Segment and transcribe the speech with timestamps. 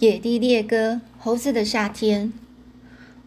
[0.00, 2.32] 野地猎歌，猴子的夏天。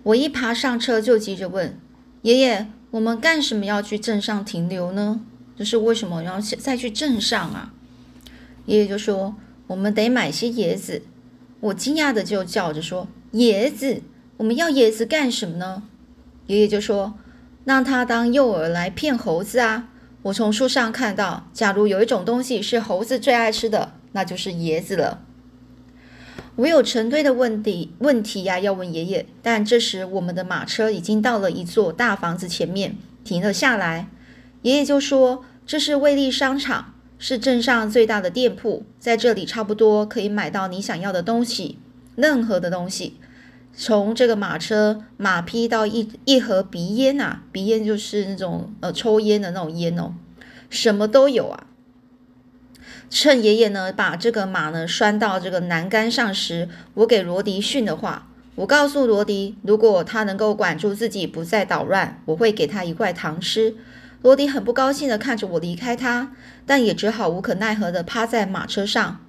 [0.01, 1.77] 我一爬上车就急着问
[2.23, 5.21] 爷爷：“我们干什么要去镇上停留呢？
[5.55, 7.71] 就是为什么要再去镇上啊？”
[8.65, 9.35] 爷爷就说
[9.67, 11.03] ：“我们得买些椰子。”
[11.61, 14.01] 我惊讶的就叫着说：“椰子？
[14.37, 15.83] 我们要椰子干什么呢？”
[16.47, 17.13] 爷爷就说
[17.65, 19.89] ：“让他当诱饵来骗猴子啊！
[20.23, 25.22] 我从树上看到，假如有一种东西是猴子最爱吃的，那就是椰子了。”
[26.55, 29.25] 我有成堆的问题问题呀，要问爷爷。
[29.41, 34.07] 但这时，我们的马车已经到了一座大房子前面，停了下来。
[34.61, 41.79] 爷爷就说：“这是威力商场，是镇上最大的店铺，在这里差不多可以买到你想要的东西，
[42.15, 43.17] 任何的东西。
[43.75, 50.13] 从这个马车、马匹到一一盒鼻烟呐，鼻烟就是那种呃抽烟的那种烟哦，
[50.69, 51.65] 什么都有啊。”
[53.15, 63.75] 趁爷爷呢把这个马呢拴到这个栏杆上时，我给罗迪训的话，我告诉罗迪，如果他能够管住自己不再捣乱，我会给他一块糖吃。
[64.23, 66.31] 罗迪很不高兴地看着我离开他，
[66.65, 69.19] 但也只好无可奈何地趴在马车上。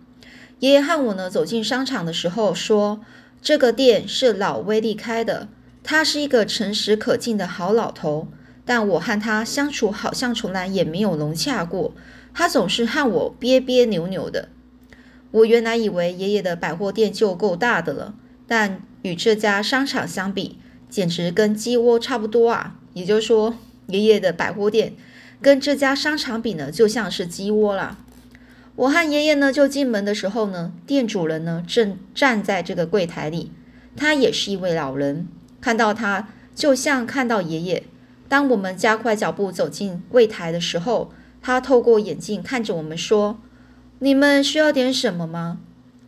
[0.61, 3.03] 爷爷和我呢走进商场的时候说，
[3.43, 5.49] 这个店是老威利开的，
[5.83, 8.29] 他是一个诚实可敬的好老头，
[8.65, 11.93] 但我和他相处好像从来也没有融洽过。
[12.35, 14.49] 他总是和我别别扭扭的。
[15.31, 18.15] 我原来以为爷爷的百货店就够大的了，
[18.47, 20.59] 但与这家商场相比，
[20.91, 22.77] 简直跟鸡窝差不多啊！
[22.93, 24.95] 也就是说，爷爷的百货店
[25.41, 27.99] 跟这家商场比呢，就像是鸡窝啦。
[28.77, 33.53] 我和爷爷呢，就进门的时候呢，店主人呢正站在这个柜台里，
[33.97, 35.29] 他也是一位老人。
[35.61, 37.85] 看到他，就像看到爷爷。
[38.29, 41.13] 当我们加快脚步走进柜台的时候，
[41.47, 43.39] 他透过眼镜看着我们说
[44.01, 45.61] ：“你们需要点什么吗？”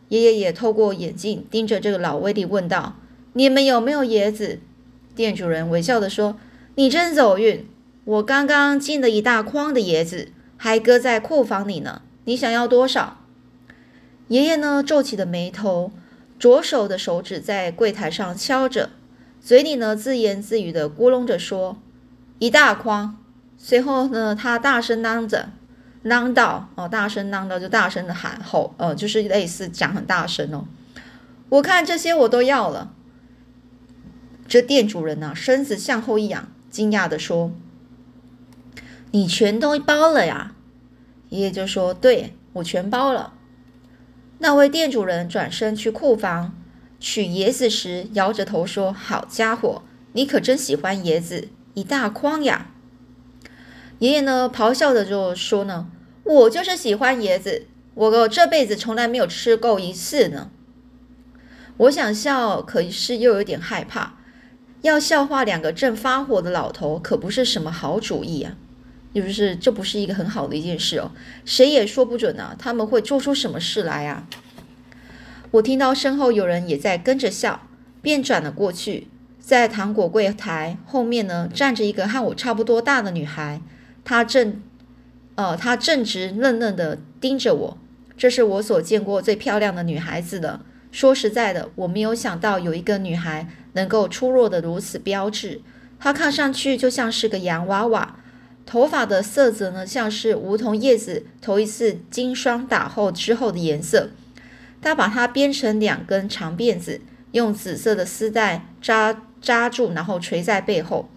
[0.09, 2.97] 爷爷也透过眼镜盯着这个老威利问道
[3.35, 4.61] ：“你们有没有椰子？”
[5.15, 6.39] 店主人微笑的说
[6.77, 7.67] ：“你真走运，
[8.07, 12.01] 我刚刚进了一大筐的椰子，还搁在库房里呢。
[12.25, 13.19] 你想要多少？”
[14.29, 15.93] 爷爷呢皱起了眉头，
[16.41, 18.89] 左手的手指在柜台上敲着，
[19.43, 21.77] 嘴里呢自言自语的咕哝着说
[22.41, 23.19] ：“一大筐。”
[23.69, 25.49] 随后呢，他大声嚷着，
[26.05, 30.67] 嚷道：“哦，大声嚷道，就大声的喊吼，呃，就是类似讲很大声哦。
[31.49, 32.93] 我看这些我都要了。”
[34.47, 37.51] 这店主人呢，身子向后一仰，惊讶的说
[39.11, 40.55] ：“你全都包了呀？”
[41.31, 43.33] 爷爷就说：“对，我全包了。”
[44.39, 46.55] 那位店主人转身去库房
[47.01, 52.69] 取椰子时，摇着头说：“好家伙，你可真喜欢椰子，一大筐呀！”
[53.99, 55.89] 爷爷呢，咆哮的就说呢
[56.25, 60.51] ：“我就是喜欢椰子，我这辈子从来没有吃够一次呢。”
[61.79, 64.15] 我想笑，可是又有点害怕。
[64.83, 68.57] 要笑话两个正发火的老头，可不是什么好主意啊！
[69.15, 71.11] 是不是这不是一个很好的一件事哦，
[71.47, 74.29] 谁也说不准呢，他们会做出什么事来啊！
[75.53, 77.67] 我听到身后有人也在跟着笑，
[78.03, 79.09] 便转了过去，
[79.41, 83.63] 在糖果柜台后面呢，站着一个和我差不多大的女孩。
[84.09, 84.63] 他正，
[85.35, 87.79] 呃，他正直愣愣的盯着我，
[88.17, 90.65] 这是我所见过最漂亮的女孩子了。
[90.93, 95.61] 说实在的，我没有想到有一个女孩能够出落得如此标致。
[95.99, 98.21] 她看上去就像是个洋娃娃，
[98.65, 104.11] 头发的色泽呢，像是梧桐叶子头一次经霜打后之后的颜色。
[104.81, 107.01] 她把它编成两根长辫子，
[107.33, 111.09] 用紫色的丝带扎扎住，然后垂在背后。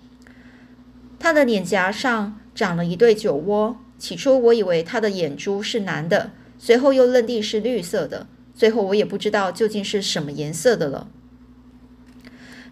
[1.20, 2.39] 她的脸颊上。
[2.60, 3.78] 长了一对酒窝。
[3.98, 11.08] 起初我以为他的眼珠是蓝的，随后又认定是绿色的，最后我也不知道究竟是什么颜色的了。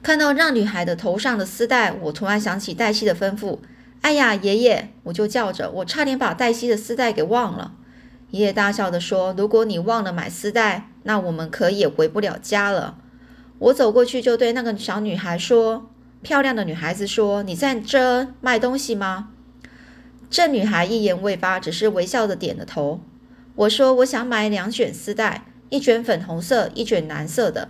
[0.04, 3.60] 看到那女孩的头上的丝带，我突然想起黛西的吩咐
[4.04, 7.74] ：“哎呀，爷爷！”我就叫着，我差点把黛西的丝带给忘了。
[8.32, 12.98] 爷爷大笑的说：“如果你忘了买丝带，那我们可也回不了家了。”
[13.60, 15.90] 我走过去就对那个小女孩说
[16.22, 19.30] ：“漂亮的女孩子说，你在这卖东西吗？”
[20.30, 23.02] 这女孩一言未发，只是微笑的点了头。
[23.56, 27.70] 我说：“我想买两卷丝带，一卷粉红色，一卷蓝色的。”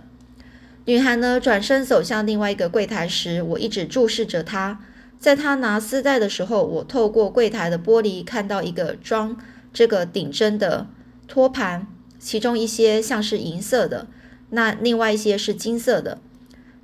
[0.86, 4.80] 女孩呢，转身走向另外一个柜台时，我一直注视着她。
[5.18, 9.36] 在她拿丝带的时候，我透过柜台的玻璃看到一个装
[9.72, 10.88] 这个顶针的
[11.26, 11.86] 托盘，
[12.18, 14.08] 其中一些像是银色的，
[14.50, 16.18] 那另外一些是金色的。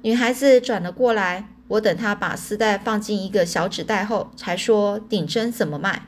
[0.02, 1.48] 女孩子转了过来。
[1.68, 6.06] 我等他把丝带放进一个小纸袋后，才说顶针怎么卖。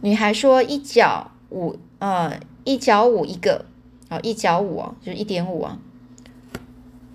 [0.00, 3.66] 女孩说一角五，呃，一角五一个。
[4.08, 5.78] 啊，一角五啊，就是一点五啊，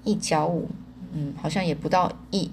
[0.04, 0.70] 一角五，
[1.12, 2.52] 嗯，好像也不到一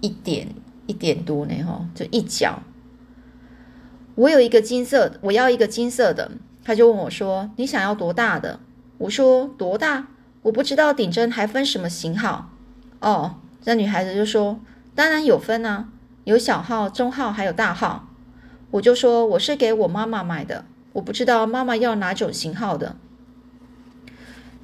[0.00, 0.48] 一点
[0.88, 2.60] 一点多呢，哈，就一角。
[4.16, 6.32] 我有一个金色，我要一个金色的。
[6.64, 8.58] 他就问我说：“你想要多大的？”
[8.98, 10.08] 我说：“多大？
[10.42, 12.50] 我不知道顶针还分什么型号。”
[12.98, 13.36] 哦，
[13.68, 14.60] 这女孩子就说
[14.96, 15.88] ：“当然有分啊，
[16.24, 18.08] 有小号、中号还有大号。”
[18.72, 22.96] 我就说：“我是给我妈妈买的，我不知道妈妈要哪种型号的。”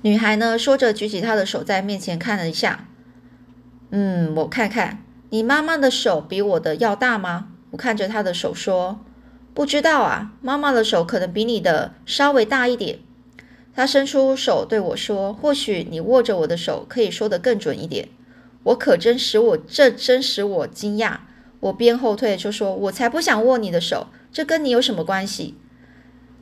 [0.00, 2.88] 女孩呢说着，举起她的手在面前看了一下。
[3.90, 7.48] 嗯，我看看，你妈妈的手比我的要大吗？
[7.72, 9.04] 我看着她的手说。
[9.52, 13.00] 不知道啊，妈妈的手可能比你的稍微大一点。
[13.76, 18.08] 她伸出手对我说：“或许你握着我的手可以说得更准一点。”
[18.64, 21.18] 我可真使我这真使我惊讶。
[21.60, 25.54] 我边后退就说：“我才不想握你的手，这跟你有什么关系？”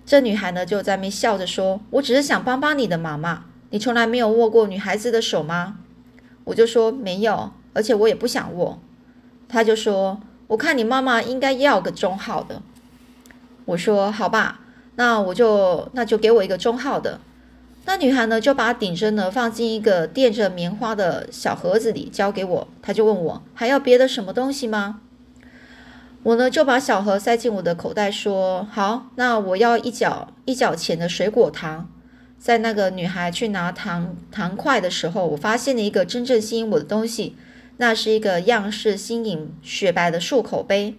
[0.04, 3.44] 这女孩呢就在那笑着说：“我只是想帮帮你的妈妈。
[3.70, 5.78] 你从来没有握过女孩子的手吗？”
[6.44, 8.80] 我就说：“没有，而且我也不想握。”
[9.48, 12.62] 她就说：“我看你妈妈应该要个中号的。”
[13.66, 14.60] 我说好吧，
[14.96, 17.20] 那我就那就给我一个中号的。
[17.84, 22.68] 那女孩呢就把顶针呢放进一个垫着棉花的小盒子里，交给我。
[22.80, 25.00] 她就问我还要别的什么东西吗？
[26.22, 31.90] 我呢就把小盒塞进我的口袋，说好，那我要一角一角钱的水果糖。
[32.38, 37.36] 在那个女孩去拿糖糖块的时候，我发现了一个真正吸引我的东西，
[37.78, 40.94] 那是一个样式新颖、雪白的漱口杯。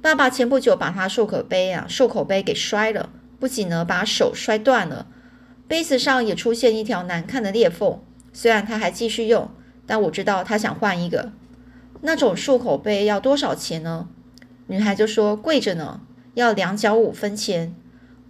[0.00, 5.06] 爸爸前不久把他漱口杯啊，漱口杯给摔了，不仅呢把手摔断了，
[5.68, 8.00] 杯子上也出现一条难看的裂缝。
[8.32, 9.50] 虽然他还继续用，
[9.86, 11.32] 但我知道他想换一个。
[12.02, 14.08] 那种漱口杯要多少钱呢？
[14.66, 16.00] 女孩就说贵着呢，
[16.34, 17.74] 要两角五分钱。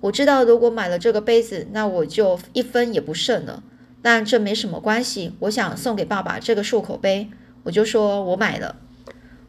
[0.01, 3.63] 我知道如果买了这个杯子，那我就一分也不剩了。
[4.03, 7.29] 但这没什么关系，我想送给爸爸这个漱口杯，
[7.65, 8.77] 我就说我买了。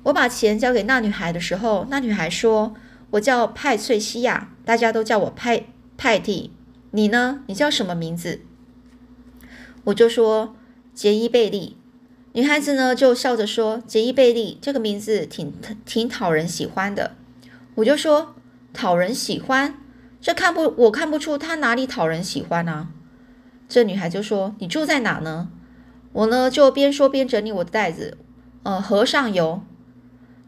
[0.04, 2.74] 我把钱交给那女孩的时候，那女孩说
[3.12, 5.66] ：“我叫派翠西亚，大家都叫我派
[5.98, 6.51] 派蒂。
[6.97, 7.44] 你呢？
[7.45, 8.41] 你叫什么名字？”
[9.85, 10.55] 我就说
[10.95, 11.77] ：“杰伊贝利。”
[12.33, 15.53] 女孩子呢就笑着说：“杰伊贝利这个名字挺
[15.85, 17.11] 挺讨人喜欢的。”
[17.75, 18.33] 我就说
[18.73, 19.75] ：“讨人喜欢？
[20.19, 22.89] 这看不我看不出他哪里讨人喜欢啊。”
[23.69, 25.49] 这女孩就说：“你住在哪呢？”
[26.13, 28.17] 我呢就边说边整理我的袋子，
[28.63, 29.61] 呃，河上游。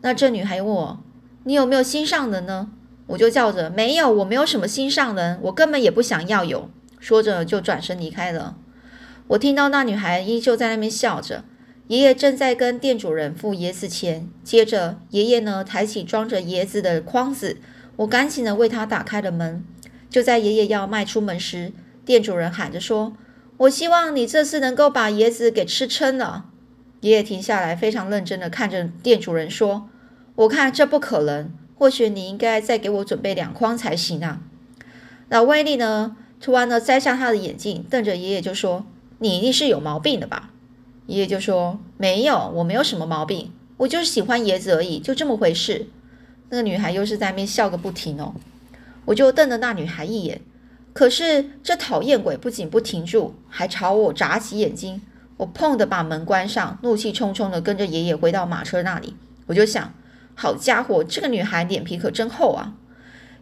[0.02, 1.04] 那这女孩问我
[1.46, 2.72] ：“你有没有心上人呢？”
[3.10, 6.70] 我就叫着：“没有，我没有什么心上人，我根本也不想要有。”
[7.00, 8.58] 说着就转身离开了。
[9.28, 11.44] 我听到那女孩依旧在那边笑着。
[11.88, 17.58] 爷爷正在跟店主人付椰子钱，接着爷爷呢抬起装着椰子的筐子，
[17.96, 19.64] 我赶紧的为他打开了门。
[20.08, 21.72] 就在爷爷要迈出门时，
[22.06, 23.14] 店主人喊着说
[23.58, 26.46] ：“我希望你这次能够把椰子给吃撑了。”
[27.02, 29.90] 爷爷停下来，非常认真的看着店主人说
[30.36, 34.42] ：“我看这不可能，或许你应该再给我准备两筐才行啊。”
[35.30, 36.16] 那威利呢？
[36.42, 38.86] 突然呢，摘下他的眼镜，瞪着爷爷就说
[39.20, 40.52] ：“你一定是有毛病的吧？”
[41.08, 45.88] 爷爷就说：“没有，我没有什么毛病，我就是喜欢椰子而已，就这么回事。”
[46.50, 48.34] 那个女孩又是在那边笑个不停哦。
[49.06, 50.42] 我就瞪了那女孩一眼，
[50.94, 55.02] 可是这讨厌鬼不仅不停住，还朝我眨起眼睛。
[55.38, 59.16] 我砰的把门关上，怒气冲冲的跟着爷爷回到马车那里。
[59.46, 59.94] 我就想，
[60.42, 62.74] 好家伙，这个女孩脸皮可真厚啊！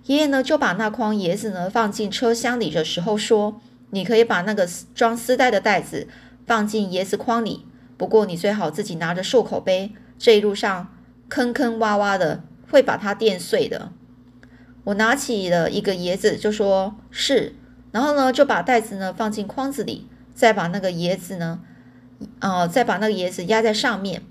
[0.05, 3.61] 爷爷呢就把那筐椰子呢放进车厢里的时候说
[3.91, 6.07] ：“你可以把那个装丝带的袋子
[6.47, 10.91] 放进椰子筐里，不过你最好自己拿着漱口杯，这一路上
[11.29, 13.91] 坑坑洼洼的，会把它垫碎的。”
[14.85, 17.53] 我拿起了一个椰子，就说是，
[17.91, 21.59] 然后呢就把袋子呢放进筐子里，再把那个椰子呢。
[22.41, 24.23] 哦，再把那个椰子压在上面。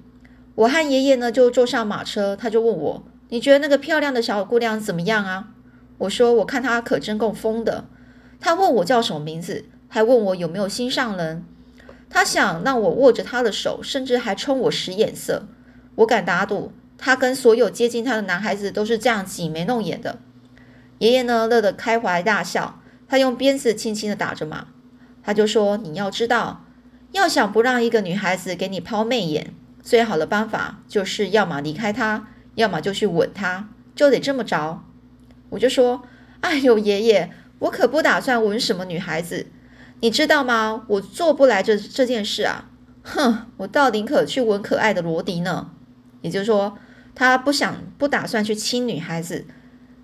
[0.57, 5.51] 我和爷爷呢就坐上马车，他就问我：“你觉得那个漂亮的小姑娘怎么样啊？”
[5.99, 7.87] 我说：“我看她可真够疯的。”
[8.41, 11.45] 他问我叫什么名字，还问我有没有心上人。
[12.11, 15.49] 他想让我握着他的手，甚至还冲我使眼色。
[15.97, 20.19] 我敢打赌，他跟所有接近他的男孩子都是这样挤眉弄眼的。
[20.99, 24.69] 爷爷呢乐得开怀大笑，他用鞭子轻轻的打着马，
[25.23, 26.65] 他就说：“你要知道。”
[27.13, 29.55] 要想不让一个女孩子给你抛媚眼，
[29.87, 32.27] 最好的办法就是要么离开他，
[32.57, 34.83] 要么就去吻他，就得这么着。
[35.51, 36.03] 我就说
[36.43, 39.47] ：“哎呦，爷爷，我可不打算吻什么女孩子，
[40.01, 40.85] 你知道吗？
[40.89, 42.69] 我做不来这这件事啊！
[43.05, 45.71] 哼，我倒宁可去吻可爱的罗迪呢。
[46.21, 46.77] 也就是说，
[47.15, 49.45] 他不想不打算去亲女孩子，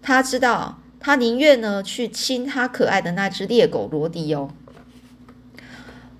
[0.00, 4.50] 他知道他宁愿呢去亲他可爱的那只猎狗罗迪哦。”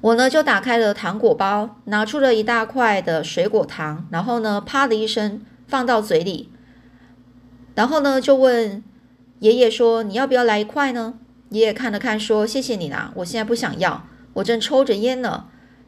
[0.02, 6.50] 我呢就打开了糖果包，拿出了一大块的水果糖，然后呢啪的一声放到嘴里，
[7.76, 8.82] 然后呢就问
[9.38, 11.14] 爷爷说：“你要不要来一块呢？”
[11.50, 14.04] 爷爷看了看说：“谢谢你啦，我现在不想要，
[14.35, 15.44] 我正抽着烟呢。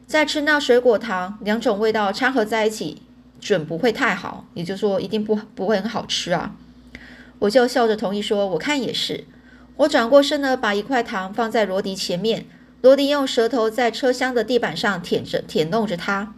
[0.07, 3.01] 再吃那水果糖，两种味道掺合在一起，
[3.41, 6.55] 准不会太好，也就是说一定不不会很好吃啊。”
[7.39, 9.25] 我就笑着同意说：“我看也是。”
[9.75, 12.45] 我转过身呢，把一块糖放在罗迪前面。
[12.81, 16.33] 罗迪用舌头在车厢的地板上舔着、舔弄着它，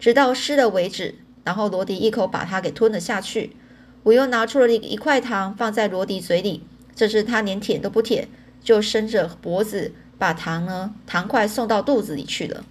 [0.00, 1.14] 直到湿了为止。
[1.44, 3.54] 然后罗迪一口把它给吞了下去。
[4.02, 6.62] 我又拿出了一一块糖放在罗迪嘴里，
[6.94, 8.28] 这时他连舔都不舔，
[8.62, 12.64] 就伸着脖子把糖呢糖块送到肚子里去了。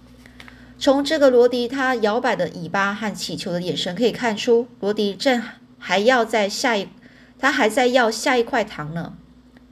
[0.78, 5.42] 从这个罗迪他摇摆的尾巴和乞求的眼神可以看出，罗迪正
[5.78, 6.88] 还要在下一，
[7.38, 9.14] 他还在要下一块糖呢。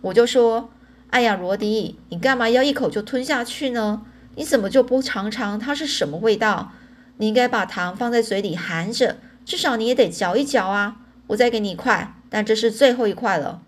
[0.00, 0.71] 我就说。
[1.12, 4.00] 哎呀，罗迪，你干嘛要一口就吞下去呢？
[4.34, 6.72] 你怎么就不尝尝它是什么味道？
[7.18, 10.96] 你应该把糖放在嘴里含着，至少你也得嚼一嚼啊！
[11.26, 13.60] 我再给你一块，但这是最后一块了。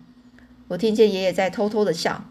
[0.69, 2.25] 我听见爷爷在偷偷的笑。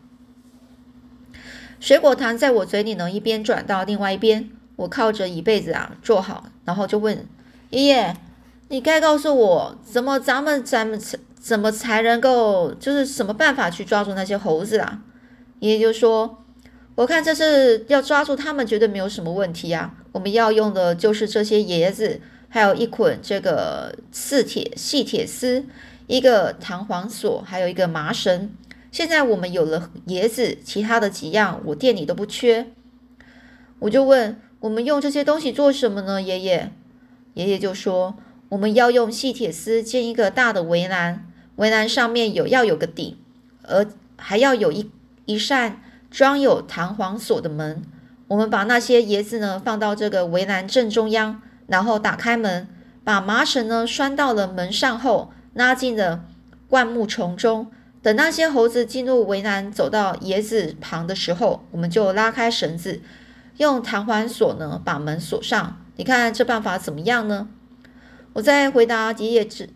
[1.78, 4.50] 水果糖在我嘴里呢，一边转到另外一边。
[4.74, 7.28] 我靠着椅背子啊坐好，然后就问
[7.70, 8.16] 爷爷
[8.66, 11.00] ：“你该告诉我，怎么咱们咱们
[11.44, 15.02] 怎么才能够，就是什么办法去抓住那些猴子啊？
[15.58, 16.42] 爷爷就说
[16.96, 19.94] ：“我看这次要抓住他们，绝对没有什么问题啊。
[20.12, 25.66] 我们要用的就是这些椰子，还有一捆这个刺铁细铁丝，
[26.06, 28.50] 一个弹簧锁，还有一个麻绳。
[28.90, 32.68] 现在我们有了椰子，其他的几样我店里都不缺。”
[33.80, 36.72] 我就问：“我们用这些东西做什么呢？”爷爷，
[37.34, 38.16] 爷爷就说
[38.48, 43.16] ：“我们要用细铁丝建一个大的围栏。”围栏上面有要有个顶，
[43.62, 44.90] 而还要有一
[45.26, 45.80] 一扇
[46.10, 47.82] 装有弹簧锁的门。
[48.28, 52.66] 我们把那些椰子呢放到这个围栏正中央，然后打开门，
[53.04, 56.24] 把麻绳呢拴到了门上后，拉进了
[56.68, 57.70] 灌木丛中。
[58.02, 63.00] 等那些猴子进入围栏，走到椰子旁的时候，我们就拉开绳子，
[63.58, 65.80] 用弹簧锁呢把门锁上。
[65.96, 67.48] 你看这办法怎么样呢？
[68.34, 69.70] 我在回答爷爷之。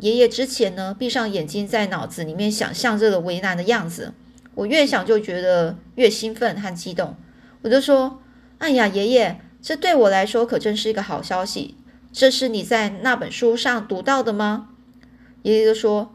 [0.00, 4.14] 爷爷之前呢，闭上眼睛，在脑子里面想象这个为难的样子。
[4.54, 7.16] 我越想就觉得越兴奋和激动。
[7.62, 8.20] 我就说
[8.58, 11.76] ：“哎呀，爷爷，这对我来说可真是一个好消息。
[12.12, 14.70] 这是你在那本书上读到的吗？”
[15.42, 16.14] 爷爷就说：“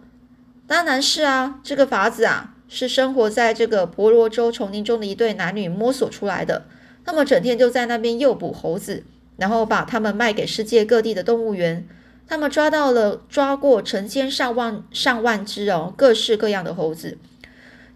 [0.66, 6.66] 当然是啊，这个法子啊，是生活在这个婆罗洲丛林中的一对男女摸索出来的。
[7.06, 9.04] 他们整天就在那边诱捕猴子，
[9.36, 11.86] 然后把它们卖给世界各地的动物园。”
[12.28, 17.18] 他们抓到了，抓过成千上万上万只哦，各式各样的猴子，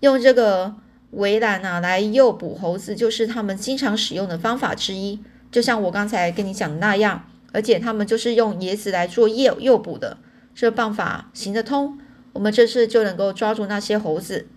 [0.02, 0.76] 用这个
[1.12, 5.20] 围栏啊来诱捕猴子，就是他们经常使用的方法之一。
[5.50, 10.18] 就像我刚才跟你讲的那样，而且他们就是用椰子来做诱诱捕的，
[10.54, 11.98] 这办法行得通。
[12.34, 14.48] 我们这次就能够抓住那些猴子。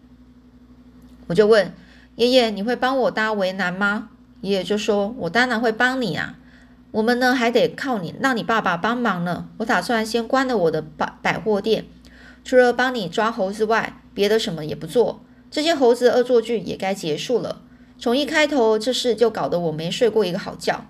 [1.28, 1.72] 我就问
[2.16, 4.10] 爷爷：“你会帮我搭围栏吗？”
[4.42, 6.36] 爷爷就说：“我当然会帮你啊。”
[6.92, 9.48] 我们呢还得靠你，让你爸爸帮忙呢。
[9.58, 11.84] 我打算先关了我的百百货店，
[12.44, 15.24] 除了帮你抓猴子外，别的什么也不做。
[15.50, 17.62] 这些猴子恶作剧也该结束了。
[17.98, 20.86] 从一开头，这事就搞得我没睡过一个好觉。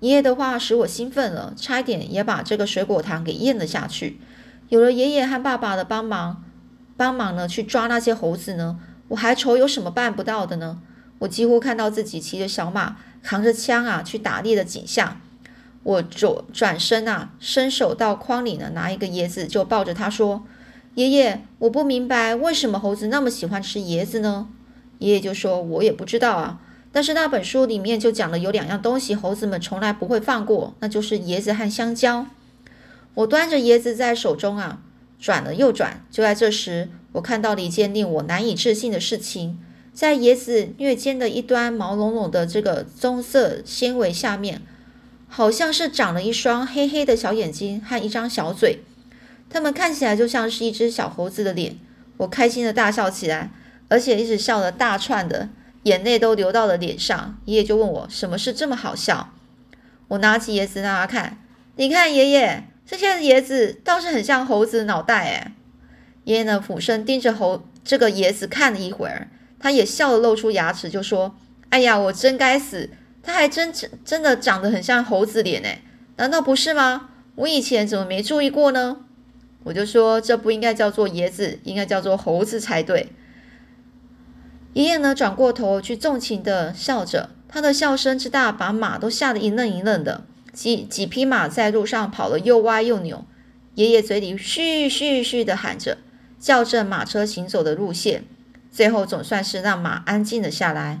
[0.00, 4.20] 爷爷的话使我兴奋了，差一点也把这个水果糖给咽了下去。
[4.68, 6.42] 有了爷爷和爸爸的帮忙，
[6.96, 10.80] 帮忙呢去抓那些猴子呢，我还愁有什么办不到的呢？
[11.20, 15.20] 我几乎看到自己骑着小马，扛着枪啊去打猎的景象。
[15.86, 20.42] 我转转身啊，伸手到筐里呢，拿一个椰子，就抱着他说
[20.96, 24.48] ：“爷爷，我不明白为什么猴子那么喜欢吃椰子呢？”
[24.98, 32.26] 爷爷就说：“我也不知道啊，但是那本书里面就讲了有两样东西，猴子们从来不会放过，那就是椰子和香蕉。”
[33.14, 34.80] 我端着椰子在手中啊，
[35.20, 36.04] 转了又转。
[36.10, 39.56] 就在这时，我看到了一件令我难以置信的事情，
[39.94, 44.62] 在椰子略尖的一端毛茸茸的这个棕色纤维下面。
[45.28, 48.80] 好像是长了一双黑黑的小眼睛和一张小嘴，
[49.50, 51.76] 它们看起来就像是一只小猴子的脸。
[52.18, 53.50] 我开心的大笑起来，
[53.88, 55.50] 而且一直笑了大串的，
[55.82, 57.38] 眼泪都流到了脸上。
[57.44, 59.32] 爷爷就问我什么事这么好笑？
[60.08, 61.38] 我拿起椰子让他看，
[61.76, 65.52] 你看爷爷，这些椰子倒是很像猴子的脑袋诶。
[66.24, 69.28] 爷爷呢俯身盯着猴这个椰子看了一会儿，
[69.60, 71.36] 他也笑了，露出牙齿，就说
[71.70, 72.88] ：“哎呀，我真该死。”
[73.26, 75.82] 它还真真的长得很像猴子脸哎，
[76.14, 77.08] 难道不是吗？
[77.34, 78.98] 我以前怎么没注意过呢？
[79.64, 83.08] 我就说这不应该叫做椰子，应该叫做猴子才对。
[84.74, 90.24] 爷爷呢转过头去纵情的笑着，他的笑声之大，把马都吓得一愣一愣的。
[90.52, 93.26] 几几匹马在路上跑了又歪又扭，
[93.74, 95.98] 爷爷嘴里嘘嘘嘘的喊着，
[96.38, 98.22] 校正马车行走的路线。
[98.70, 101.00] 最后总算是让马安静了下来。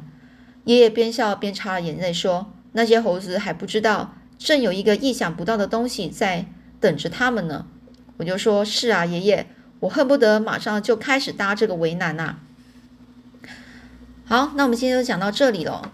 [0.66, 6.46] 爷爷边笑边擦了眼泪，说：“那些猴子还不知道，正有一个意想不到的东西在
[6.80, 7.66] 等着他们呢。”
[8.18, 9.46] 我就说：“是啊，爷爷，
[9.78, 12.38] 我恨不得马上就开始搭这个围栏呐。”
[14.26, 15.92] 好，那我们今天就讲到这里了。